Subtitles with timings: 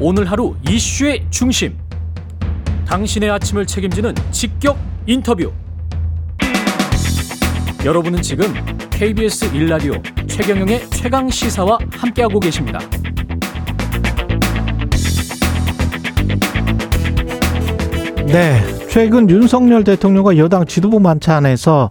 [0.00, 1.76] 오늘 하루 이슈의 중심.
[2.86, 5.52] 당신의 아침을 책임지는 직격 인터뷰.
[7.84, 8.54] 여러분은 지금
[8.90, 9.94] KBS 일라디오
[10.28, 12.78] 최경영의 최강 시사와 함께하고 계십니다.
[18.26, 21.90] 네, 최근 윤석열 대통령과 여당 지도부 만찬에서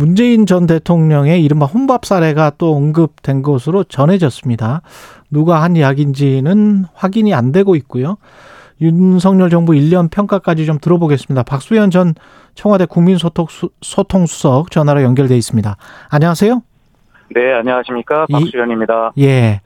[0.00, 4.80] 문재인 전 대통령의 이른바 혼밥 사례가 또 언급된 것으로 전해졌습니다.
[5.30, 8.16] 누가 한 이야기인지는 확인이 안 되고 있고요.
[8.80, 11.42] 윤석열 정부 1년 평가까지 좀 들어보겠습니다.
[11.42, 12.14] 박수현 전
[12.54, 15.76] 청와대 국민소통수석 전화로 연결돼 있습니다.
[16.08, 16.62] 안녕하세요.
[17.34, 18.24] 네, 안녕하십니까.
[18.32, 19.12] 박수현입니다.
[19.18, 19.60] 예.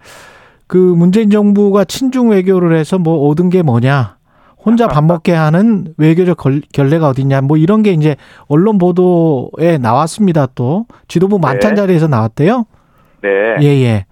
[0.66, 4.16] 그 문재인 정부가 친중 외교를 해서 뭐 얻은 게 뭐냐.
[4.64, 6.38] 혼자 밥 먹게 하는 외교적
[6.72, 7.42] 결례가 어딨냐.
[7.42, 8.16] 뭐 이런 게 이제
[8.48, 10.46] 언론 보도에 나왔습니다.
[10.54, 11.82] 또 지도부 만찬 네.
[11.82, 12.64] 자리에서 나왔대요.
[13.22, 13.28] 네.
[13.60, 14.06] 예, 예.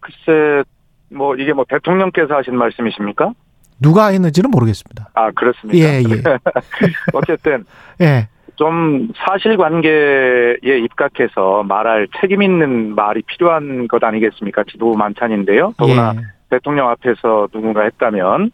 [0.00, 0.62] 글쎄,
[1.10, 3.32] 뭐 이게 뭐 대통령께서 하신 말씀이십니까?
[3.80, 5.10] 누가 했는지는 모르겠습니다.
[5.14, 5.78] 아, 그렇습니다.
[5.78, 6.22] 예, 예.
[7.12, 7.64] 어쨌든.
[8.00, 8.28] 예.
[8.56, 14.62] 좀 사실관계에 입각해서 말할 책임 있는 말이 필요한 것 아니겠습니까?
[14.70, 15.74] 지도부 만찬인데요.
[15.76, 16.20] 더구나 예.
[16.50, 18.52] 대통령 앞에서 누군가 했다면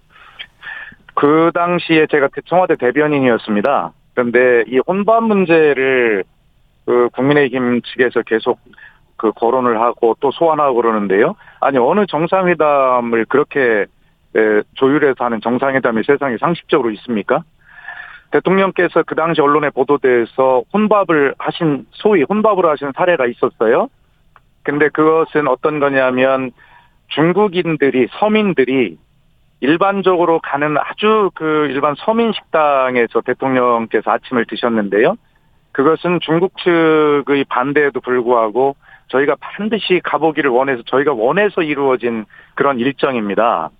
[1.21, 3.93] 그 당시에 제가 청와대 대변인이었습니다.
[4.15, 6.25] 그런데 이 혼밥 문제를
[6.87, 8.59] 그 국민의힘 측에서 계속
[9.19, 11.37] 그 거론을 하고 또 소환하고 그러는데요.
[11.61, 13.85] 아니 어느 정상회담을 그렇게
[14.77, 17.43] 조율해서 하는 정상회담이 세상에 상식적으로 있습니까?
[18.31, 23.89] 대통령께서 그 당시 언론에 보도돼서 혼밥을 하신 소위 혼밥을 하신 사례가 있었어요.
[24.63, 26.53] 근데 그것은 어떤 거냐면
[27.09, 28.97] 중국인들이 서민들이
[29.61, 35.17] 일반적으로 가는 아주 그 일반 서민 식당에서 대통령께서 아침을 드셨는데요.
[35.73, 38.77] 그것은 중국 측의 반대에도 불구하고
[39.09, 43.71] 저희가 반드시 가보기를 원해서 저희가 원해서 이루어진 그런 일정입니다.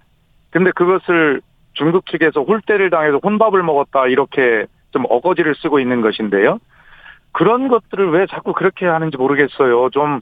[0.51, 1.41] 근데 그것을
[1.73, 6.59] 중국 측에서 홀대를 당해서 혼밥을 먹었다 이렇게 좀 어거지를 쓰고 있는 것인데요.
[7.33, 9.91] 그런 것들을 왜 자꾸 그렇게 하는지 모르겠어요.
[9.91, 10.21] 좀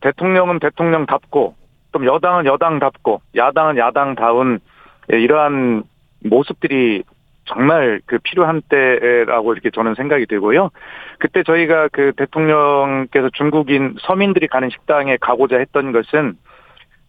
[0.00, 1.54] 대통령은 대통령답고
[1.92, 4.60] 또 여당은 여당답고 야당은 야당다운 예,
[5.10, 5.84] 이러한
[6.24, 7.02] 모습들이
[7.44, 10.70] 정말 그 필요한 때라고 이렇게 저는 생각이 되고요.
[11.18, 16.36] 그때 저희가 그 대통령께서 중국인 서민들이 가는 식당에 가고자 했던 것은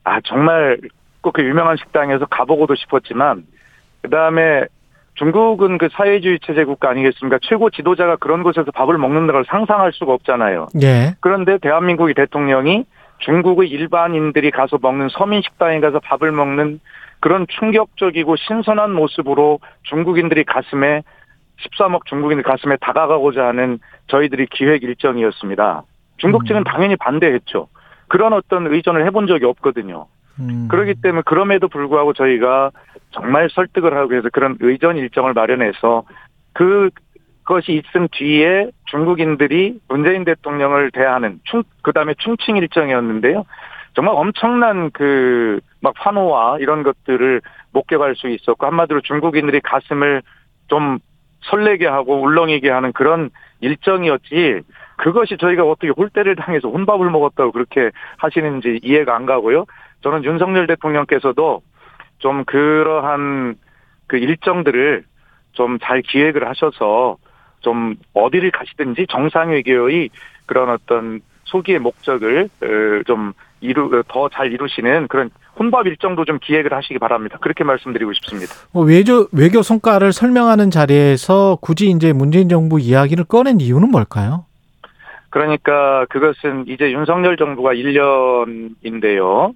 [0.05, 0.79] 아 정말
[1.21, 3.43] 꼭 그 유명한 식당에서 가보고도 싶었지만
[4.01, 4.65] 그 다음에
[5.15, 7.39] 중국은 그 사회주의 체제 국가 아니겠습니까?
[7.41, 10.67] 최고 지도자가 그런 곳에서 밥을 먹는 걸 상상할 수가 없잖아요.
[10.81, 11.15] 예.
[11.19, 12.85] 그런데 대한민국의 대통령이
[13.19, 16.79] 중국의 일반인들이 가서 먹는 서민 식당에 가서 밥을 먹는
[17.19, 21.03] 그런 충격적이고 신선한 모습으로 중국인들이 가슴에
[21.61, 25.83] 13억 중국인들 가슴에 다가가고자 하는 저희들이 기획 일정이었습니다.
[26.17, 26.63] 중국 측은 음.
[26.63, 27.67] 당연히 반대했죠.
[28.07, 30.07] 그런 어떤 의전을 해본 적이 없거든요.
[30.39, 30.67] 음.
[30.69, 32.71] 그렇기 때문에 그럼에도 불구하고 저희가
[33.11, 36.03] 정말 설득을 하고 해서 그런 의전 일정을 마련해서
[36.53, 36.89] 그
[37.43, 43.43] 것이 있은 뒤에 중국인들이 문재인 대통령을 대하는 충, 그 다음에 충칭 일정이었는데요.
[43.99, 50.21] 정말 엄청난 그 막 환호와 이런 것들을 목격할 수 있었고 한마디로 중국인들이 가슴을
[50.67, 50.99] 좀
[51.43, 53.29] 설레게 하고 울렁이게 하는 그런
[53.61, 54.61] 일정이었지
[54.97, 59.65] 그것이 저희가 어떻게 홀대를 당해서 혼밥을 먹었다고 그렇게 하시는지 이해가 안 가고요.
[60.01, 61.61] 저는 윤석열 대통령께서도
[62.17, 63.55] 좀 그러한
[64.07, 65.03] 그 일정들을
[65.53, 67.17] 좀 잘 기획을 하셔서
[67.61, 70.09] 좀 어디를 가시든지 정상외교의
[70.45, 76.73] 그런 어떤 소기의 목적을 어, 좀 이루 더 잘 이루시는 그런 혼밥 일정도 좀 기획을
[76.73, 77.37] 하시기 바랍니다.
[77.41, 78.53] 그렇게 말씀드리고 싶습니다.
[78.71, 84.45] 뭐 외교 외교 성과를 설명하는 자리에서 굳이 이제 문재인 정부 이야기를 꺼낸 이유는 뭘까요?
[85.29, 89.53] 그러니까 그것은 이제 윤석열 정부가 1년인데요.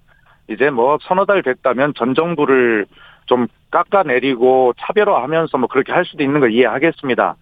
[0.50, 2.86] 이제 뭐 서너 달 됐다면 전 정부를
[3.26, 7.36] 좀 깎아내리고 차별화하면서 뭐 그렇게 할 수도 있는 걸 이해하겠습니다.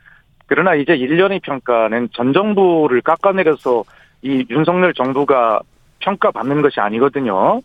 [0.46, 3.84] 그러나 이제 1년의 평가는 전 정부를 깎아내려서
[4.22, 5.62] 이 윤석열 정부가
[6.02, 7.62] 평가받는 것이 아니거든요.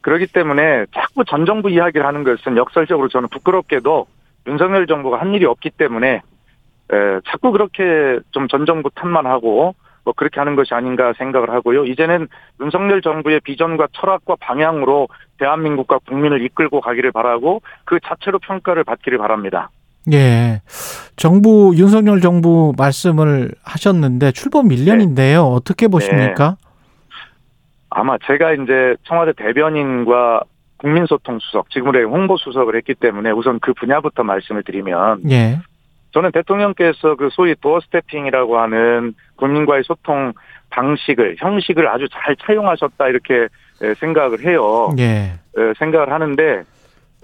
[0.00, 4.06] 그렇기 때문에 자꾸 전 정부 이야기를 하는 것은 역설적으로 저는 부끄럽게도
[4.46, 9.74] 윤석열 정부가 한 일이 없기 때문에 에, 자꾸 그렇게 좀 전 정부 탓만 하고
[10.04, 11.84] 뭐 그렇게 하는 것이 아닌가 생각을 하고요.
[11.84, 12.26] 이제는
[12.60, 15.08] 윤석열 정부의 비전과 철학과 방향으로
[15.38, 19.70] 대한민국과 국민을 이끌고 가기를 바라고 그 자체로 평가를 받기를 바랍니다.
[20.12, 20.60] 예.
[21.14, 25.14] 정부 윤석열 정부 말씀을 하셨는데 출범 1년인데요.
[25.14, 25.36] 네.
[25.36, 26.56] 어떻게 보십니까?
[27.94, 28.00] 네.
[28.00, 30.42] 아마 제가 이제 청와대 대변인과
[30.78, 35.60] 국민소통 수석, 지금의 홍보 수석을 했기 때문에 우선 그 분야부터 말씀을 드리면, 예.
[36.12, 40.32] 저는 대통령께서 그 소위 도어 스태핑이라고 하는 국민과의 소통
[40.70, 43.48] 방식을, 형식을 아주 잘 차용하셨다 이렇게
[43.98, 44.90] 생각을 해요.
[44.98, 45.32] 예.
[45.78, 46.64] 생각을 하는데,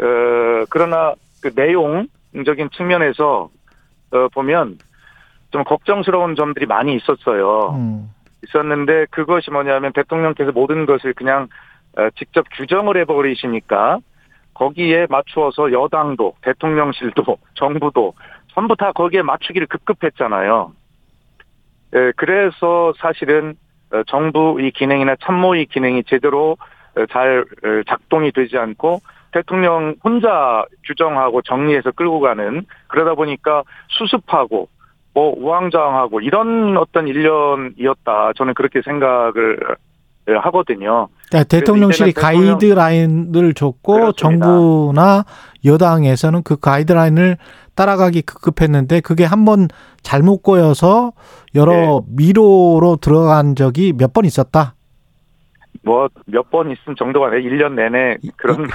[0.00, 3.48] 어, 그러나 그 내용적인 측면에서
[4.10, 4.78] 어, 보면
[5.50, 7.74] 좀 걱정스러운 점들이 많이 있었어요.
[7.76, 8.10] 음.
[8.44, 11.48] 있었는데 그것이 뭐냐면 대통령께서 모든 것을 그냥
[11.96, 13.98] 어, 직접 규정을 해버리시니까
[14.54, 18.14] 거기에 맞추어서 여당도 대통령실도 정부도
[18.52, 20.72] 전부 다 거기에 맞추기를 급급했잖아요.
[21.94, 23.54] 예, 그래서 사실은
[23.92, 26.56] 어, 정부의 기능이나 참모의 기능이 제대로
[26.96, 29.00] 어, 잘 어, 작동이 되지 않고
[29.32, 34.68] 대통령 혼자 규정하고 정리해서 끌고 가는 그러다 보니까 수습하고
[35.18, 39.58] 뭐 우왕좌왕하고 이런 어떤 일련이었다 저는 그렇게 생각을
[40.28, 41.08] 예, 하거든요.
[41.28, 44.46] 그러니까 대통령실이 대통령- 가이드라인을 줬고 그렇습니다.
[44.46, 45.24] 정부나
[45.64, 47.36] 여당에서는 그 가이드라인을
[47.74, 49.66] 따라가기 급급했는데 그게 한 번
[50.02, 51.12] 잘못 꼬여서
[51.56, 52.00] 여러 네.
[52.16, 54.74] 미로로 들어간 적이 몇 번 있었다.
[55.82, 58.68] 뭐 몇 번 있은 정도가 아니라 1년 내내 그런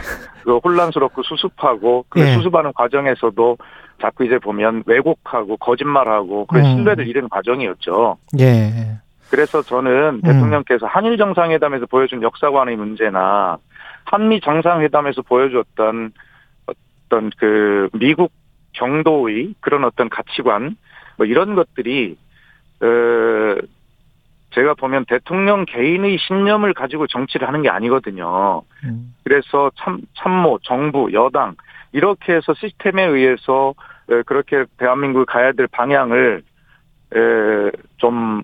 [0.43, 2.33] 그 혼란스럽고 수습하고 그 예.
[2.33, 3.57] 수습하는 과정에서도
[4.01, 6.71] 자꾸 이제 보면 왜곡하고 거짓말하고 그런 음.
[6.71, 8.17] 신뢰를 잃은 과정이었죠.
[8.39, 8.99] 예.
[9.29, 13.57] 그래서 저는 대통령께서 한일 정상회담에서 보여준 역사관의 문제나
[14.05, 16.11] 한미 정상회담에서 보여줬던
[16.67, 18.31] 어떤 그 미국
[18.73, 20.75] 경도의 그런 어떤 가치관
[21.17, 22.17] 뭐 이런 것들이
[22.81, 23.55] 어
[24.53, 28.61] 제가 보면 대통령 개인의 신념을 가지고 정치를 하는 게 아니거든요.
[28.83, 29.15] 음.
[29.23, 31.55] 그래서 참, 참모, 정부, 여당
[31.93, 33.73] 이렇게 해서 시스템에 의해서
[34.09, 36.43] 에, 그렇게 대한민국이 가야 될 방향을
[37.15, 38.41] 에, 좀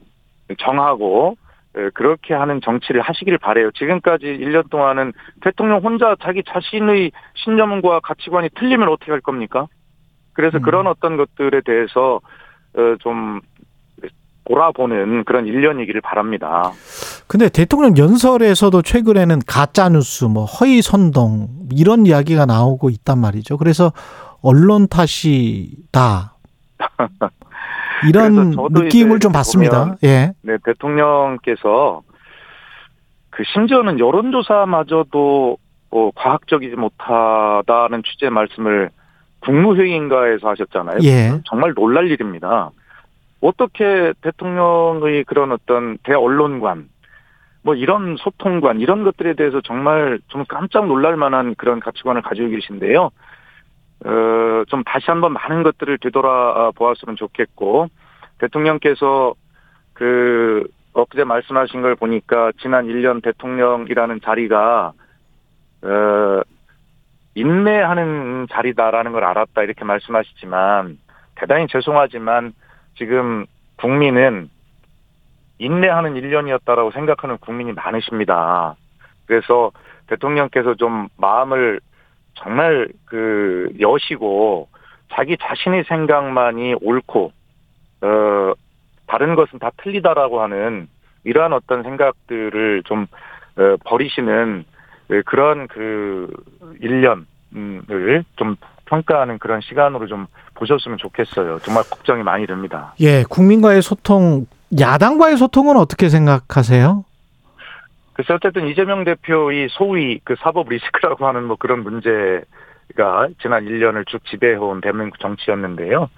[0.57, 1.35] 정하고
[1.75, 3.71] 에, 그렇게 하는 정치를 하시길 바래요.
[3.71, 9.67] 지금까지 1년 동안은 대통령 혼자 자기 자신의 신념과 가치관이 틀리면 어떻게 할 겁니까?
[10.33, 10.61] 그래서 음.
[10.61, 12.21] 그런 어떤 것들에 대해서
[12.75, 13.41] 어, 좀
[14.45, 16.71] 돌아보는 그런 1년이기를 바랍니다.
[17.29, 23.57] 근데 대통령 연설에서도 최근에는 가짜 뉴스, 뭐 허위 선동 이런 이야기가 나오고 있단 말이죠.
[23.57, 23.93] 그래서
[24.41, 26.33] 언론 탓이다.
[28.09, 29.95] 이런 느낌을 좀 받습니다.
[30.03, 30.33] 예.
[30.41, 32.01] 네, 대통령께서
[33.29, 35.57] 그 심지어는 여론조사마저도
[35.91, 38.89] 어, 과학적이지 못하다는 취지의 말씀을
[39.41, 40.97] 국무회의인가에서 하셨잖아요.
[41.03, 41.41] 예.
[41.45, 42.71] 정말 놀랄 일입니다.
[43.39, 46.89] 어떻게 대통령의 그런 어떤 대언론관,
[47.61, 53.11] 뭐 이런 소통관, 이런 것들에 대해서 정말 좀 깜짝 놀랄 만한 그런 가치관을 가지고 계신데요.
[54.05, 57.87] 어, 좀 다시 한번 많은 것들을 되돌아 보았으면 좋겠고,
[58.39, 59.33] 대통령께서
[59.93, 64.93] 그, 엊그제 말씀하신 걸 보니까 지난 1년 대통령이라는 자리가,
[65.81, 66.41] 어,
[67.35, 70.97] 인내하는 자리다라는 걸 알았다 이렇게 말씀하시지만,
[71.35, 72.53] 대단히 죄송하지만
[72.95, 73.45] 지금
[73.77, 74.49] 국민은
[75.59, 78.75] 인내하는 1년이었다라고 생각하는 국민이 많으십니다.
[79.25, 79.71] 그래서
[80.07, 81.79] 대통령께서 좀 마음을
[82.33, 84.69] 정말 그 여시고
[85.13, 87.31] 자기 자신의 생각만이 옳고
[88.01, 88.53] 어
[89.05, 90.87] 다른 것은 다 틀리다라고 하는
[91.23, 93.07] 이러한 어떤 생각들을 좀
[93.57, 94.65] 어, 버리시는
[95.07, 96.31] 그 그런 그
[96.81, 101.59] 1년을 좀 평가하는 그런 시간으로 좀 보셨으면 좋겠어요.
[101.59, 102.93] 정말 걱정이 많이 됩니다.
[102.99, 104.45] 예, 국민과의 소통,
[104.77, 107.05] 야당과의 소통은 어떻게 생각하세요?
[108.13, 114.23] 그래서 어쨌든 이재명 대표의 소위 그 사법 리스크라고 하는 뭐 그런 문제가 지난 1년을 쭉
[114.25, 116.09] 지배해온 대한민국 정치였는데요.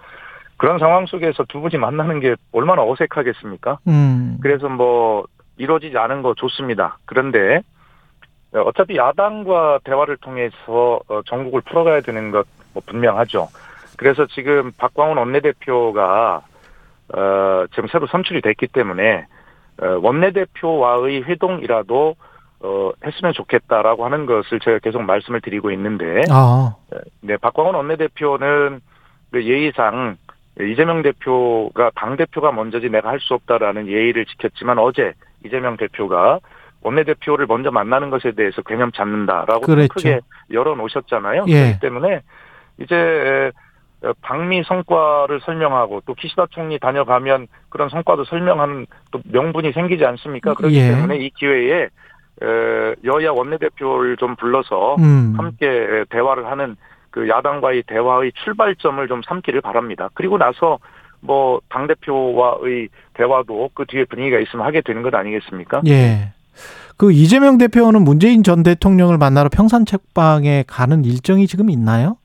[0.58, 3.80] 그런 상황 속에서 두 분이 만나는 게 얼마나 어색하겠습니까?
[3.88, 4.38] 음.
[4.42, 5.26] 그래서 뭐
[5.58, 6.98] 이루어지지 않은 거 좋습니다.
[7.06, 7.62] 그런데
[8.54, 13.50] 어차피 야당과 대화를 통해서 어, 전국을 풀어가야 되는 것 뭐 분명하죠.
[13.98, 16.42] 그래서 지금 박광훈 원내대표가
[17.14, 19.26] 어, 지금 새로 선출이 됐기 때문에
[19.82, 22.16] 어, 원내대표와의 회동이라도
[22.64, 26.76] 어, 했으면 좋겠다라고 하는 것을 제가 계속 말씀을 드리고 있는데, 아,
[27.22, 28.82] 네, 박광훈 원내대표는
[29.32, 30.18] 그 예의상
[30.60, 35.14] 이재명 대표가 당 대표가 먼저지 내가 할 수 없다라는 예의를 지켰지만 어제
[35.44, 36.40] 이재명 대표가
[36.82, 39.94] 원내대표를 먼저 만나는 것에 대해서 개념 잡는다라고 그랬죠.
[39.94, 40.20] 크게
[40.52, 41.46] 열어놓으셨잖아요.
[41.48, 41.54] 예.
[41.54, 42.22] 그렇기 때문에
[42.80, 43.52] 이제
[44.22, 50.54] 방미 성과를 설명하고 또 키시다 총리 다녀가면 그런 성과도 설명하는 또 명분이 생기지 않습니까?
[50.56, 50.90] 그렇기 예.
[50.90, 55.36] 때문에 이 기회에 에, 여야 원내대표를 좀 불러서 음.
[55.38, 56.76] 함께 대화를 하는
[57.12, 60.10] 그 야당과의 대화의 출발점을 좀 삼기를 바랍니다.
[60.14, 60.80] 그리고 나서
[61.20, 65.82] 뭐 당대표와의 대화도 그 뒤에 분위기가 있으면 하게 되는 것 아니겠습니까?
[65.88, 66.34] 예.
[66.98, 72.18] 그 이재명 대표는 문재인 전 대통령을 만나러 평산 책방에 가는 일정이 지금 있나요?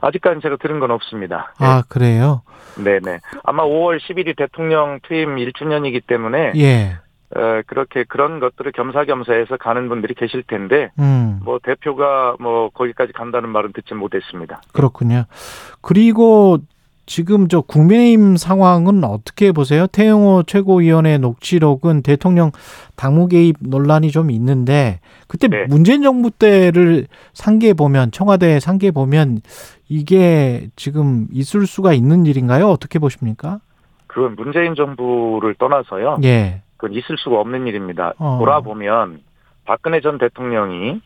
[0.00, 1.54] 아직까지 제가 들은 건 없습니다.
[1.60, 1.64] 예.
[1.64, 2.42] 아, 그래요.
[2.76, 3.20] 네네.
[3.44, 6.98] 아마 5월 10일이 대통령 퇴임 1주년이기 때문에 예.
[7.34, 11.40] 에, 그렇게 그런 것들을 겸사겸사해서 가는 분들이 계실 텐데 음.
[11.42, 14.60] 뭐 대표가 뭐 거기까지 간다는 말은 듣지 못했습니다.
[14.72, 15.24] 그렇군요.
[15.80, 16.58] 그리고
[17.12, 19.86] 지금 저 국민의힘 상황은 어떻게 보세요?
[19.86, 22.52] 태영호 최고위원의 녹취록은 대통령
[22.96, 25.66] 당무 개입 논란이 좀 있는데 그때 네.
[25.66, 29.42] 문재인 정부 때를 상기해 보면 청와대 상기해 보면
[29.90, 32.66] 이게 지금 있을 수가 있는 일인가요?
[32.70, 33.60] 어떻게 보십니까?
[34.06, 36.16] 그건 문재인 정부를 떠나서요.
[36.24, 36.62] 예.
[36.78, 38.14] 그건 있을 수가 없는 일입니다.
[38.16, 38.38] 어.
[38.38, 39.20] 돌아보면
[39.66, 41.02] 박근혜 전 대통령이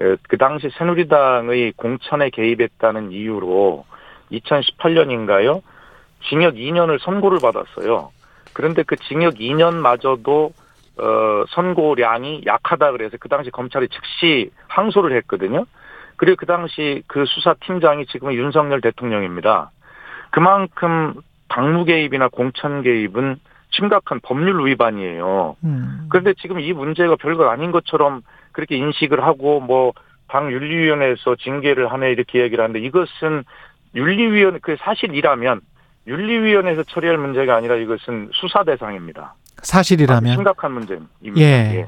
[0.00, 3.84] 에, 그 당시 새누리당의 공천에 개입했다는 이유로
[4.40, 5.62] 2018년인가요?
[6.28, 8.10] 징역 2년을 선고를 받았어요.
[8.52, 10.52] 그런데 그 징역 2년마저도
[10.96, 15.66] 어, 선고량이 약하다 그래서 그 당시 검찰이 즉시 항소를 했거든요.
[16.16, 19.70] 그리고 그 당시 그 수사팀장이 지금은 윤석열 대통령입니다.
[20.30, 21.14] 그만큼
[21.48, 23.36] 당무 개입이나 공천 개입은
[23.70, 25.56] 심각한 법률 위반이에요.
[25.64, 26.06] 음.
[26.08, 28.22] 그런데 지금 이 문제가 별거 아닌 것처럼
[28.52, 29.92] 그렇게 인식을 하고 뭐
[30.34, 33.44] 당 윤리위원회에서 징계를 하네 이렇게 얘기를 하는데 이것은
[33.94, 35.60] 윤리위원 그 사실이라면
[36.06, 39.34] 윤리위원회에서 처리할 문제가 아니라 이것은 수사 대상입니다.
[39.62, 41.10] 사실이라면 심각한 문제입니다.
[41.38, 41.86] 예.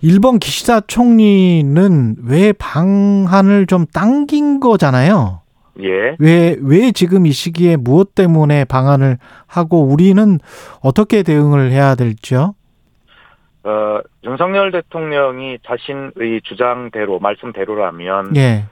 [0.00, 5.40] 일본 기시다 총리는 왜 방한을 좀 당긴 거잖아요.
[5.80, 6.16] 예.
[6.18, 10.38] 왜, 왜 지금 이 시기에 무엇 때문에 방한을 하고 우리는
[10.82, 12.54] 어떻게 대응을 해야 될지요?
[13.64, 18.64] 어, 윤석열 대통령이 자신의 주장대로 말씀대로라면 예.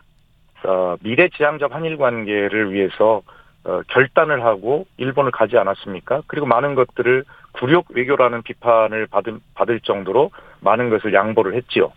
[0.66, 3.23] 어, 미래지향적 한일 관계를 위해서
[3.64, 6.23] 어, 결단을 하고 일본을 가지 않았습니까?
[6.26, 10.30] 그리고 많은 것들을 굴욕 외교라는 비판을 받을, 받을 정도로
[10.61, 11.92] 많은 것을 양보를 했지요.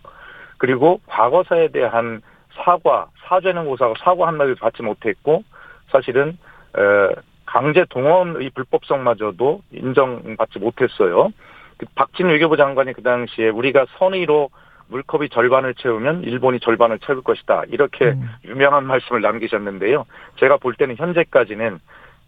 [0.58, 2.22] 그리고 과거사에 대한
[2.64, 5.44] 사과, 사죄는 고사하고 사과 한마디도 받지 못했고
[5.90, 6.38] 사실은
[6.76, 7.14] 에,
[7.46, 11.30] 강제 동원의 불법성마저도 인정받지 못했어요.
[11.78, 14.50] 그 박진 외교부 장관이 그 당시에 우리가 선의로
[14.90, 17.64] 물컵이 절반을 채우면 일본이 절반을 채울 것이다.
[17.68, 18.28] 이렇게 음.
[18.44, 20.04] 유명한 말씀을 남기셨는데요.
[20.36, 21.78] 제가 볼 때는 현재까지는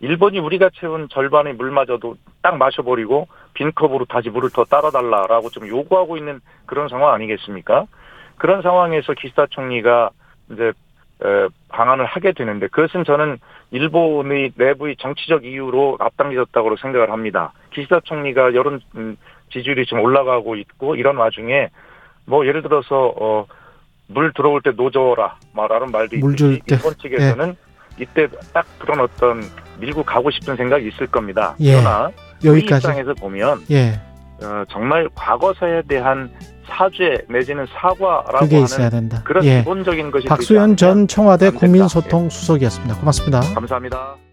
[0.00, 6.16] 일본이 우리가 채운 절반의 물마저도 딱 마셔버리고 빈 컵으로 다시 물을 더 따라달라라고 좀 요구하고
[6.16, 7.86] 있는 그런 상황 아니겠습니까?
[8.36, 10.10] 그런 상황에서 기시다 총리가
[10.50, 10.72] 이제
[11.24, 13.38] 에, 방안을 하게 되는데 그것은 저는
[13.70, 17.52] 일본의 내부의 정치적 이유로 앞당겨졌다고 생각을 합니다.
[17.70, 19.16] 기시다 총리가 여론 음,
[19.52, 21.68] 지지율이 좀 올라가고 있고 이런 와중에
[22.26, 23.46] 뭐 예를 들어서 어,
[24.08, 26.76] 물 들어올 때 노져라 말하는 말도 물줄 때.
[26.76, 27.56] 일본 측에서는
[27.98, 29.42] 이때 딱 그런 어떤
[29.78, 31.54] 밀고 가고 싶은 생각이 있을 겁니다.
[31.60, 31.72] 예.
[31.72, 32.10] 그러나
[32.44, 32.86] 여기까지.
[32.86, 34.00] 입장에서 보면 예.
[34.42, 36.30] 어, 정말 과거사에 대한
[36.66, 39.20] 사죄 내지는 사과라고 그게 하는 있어야 된다.
[39.24, 39.58] 그런 예.
[39.58, 41.50] 기본적인 것이 박수현 전 청와대.
[41.50, 42.96] 국민소통 수석이었습니다.
[42.96, 43.40] 고맙습니다.
[43.54, 44.16] 감사합니다.